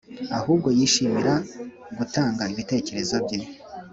[0.37, 1.33] ahubwo yishimira
[1.97, 3.39] gutanga ibitekerezo bye